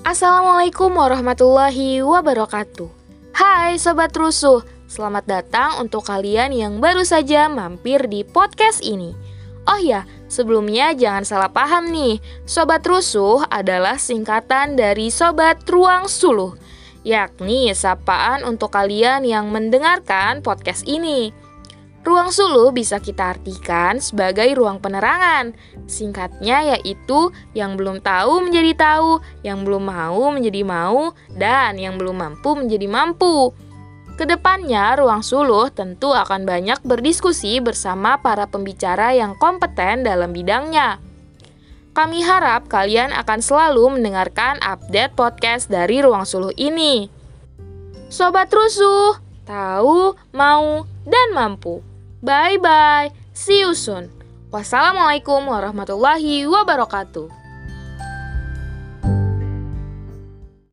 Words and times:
Assalamualaikum 0.00 0.96
warahmatullahi 0.96 2.00
wabarakatuh. 2.00 2.88
Hai 3.36 3.76
sobat 3.76 4.16
rusuh, 4.16 4.64
selamat 4.88 5.28
datang 5.28 5.76
untuk 5.76 6.08
kalian 6.08 6.56
yang 6.56 6.80
baru 6.80 7.04
saja 7.04 7.52
mampir 7.52 8.08
di 8.08 8.24
podcast 8.24 8.80
ini. 8.80 9.12
Oh 9.68 9.76
ya, 9.76 10.08
sebelumnya 10.24 10.96
jangan 10.96 11.28
salah 11.28 11.52
paham 11.52 11.92
nih. 11.92 12.16
Sobat 12.48 12.80
rusuh 12.88 13.44
adalah 13.52 14.00
singkatan 14.00 14.72
dari 14.72 15.12
sobat 15.12 15.68
ruang 15.68 16.08
suluh, 16.08 16.56
yakni 17.04 17.68
sapaan 17.76 18.40
untuk 18.48 18.72
kalian 18.72 19.28
yang 19.28 19.52
mendengarkan 19.52 20.40
podcast 20.40 20.88
ini. 20.88 21.28
Ruang 22.00 22.32
suluh 22.32 22.72
bisa 22.72 22.96
kita 22.96 23.36
artikan 23.36 24.00
sebagai 24.00 24.48
ruang 24.56 24.80
penerangan. 24.80 25.52
Singkatnya 25.84 26.76
yaitu 26.76 27.28
yang 27.52 27.76
belum 27.76 28.00
tahu 28.00 28.40
menjadi 28.40 28.72
tahu, 28.72 29.20
yang 29.44 29.68
belum 29.68 29.84
mau 29.84 30.32
menjadi 30.32 30.64
mau, 30.64 31.12
dan 31.36 31.76
yang 31.76 32.00
belum 32.00 32.16
mampu 32.16 32.56
menjadi 32.56 32.88
mampu. 32.88 33.52
Ke 34.16 34.24
depannya, 34.24 34.96
ruang 34.96 35.20
suluh 35.20 35.68
tentu 35.68 36.12
akan 36.12 36.48
banyak 36.48 36.80
berdiskusi 36.84 37.60
bersama 37.60 38.16
para 38.20 38.48
pembicara 38.48 39.12
yang 39.12 39.36
kompeten 39.36 40.00
dalam 40.00 40.32
bidangnya. 40.32 41.00
Kami 41.92 42.24
harap 42.24 42.68
kalian 42.68 43.12
akan 43.12 43.40
selalu 43.44 44.00
mendengarkan 44.00 44.56
update 44.64 45.12
podcast 45.12 45.68
dari 45.68 46.00
ruang 46.00 46.24
suluh 46.24 46.52
ini. 46.56 47.12
Sobat 48.08 48.48
rusuh, 48.48 49.29
mau, 50.32 50.86
dan 51.04 51.28
mampu. 51.34 51.82
Bye 52.20 52.60
bye. 52.60 53.10
See 53.32 53.64
you 53.64 53.72
soon. 53.72 54.12
Wassalamualaikum 54.50 55.46
warahmatullahi 55.46 56.44
wabarakatuh. 56.44 57.30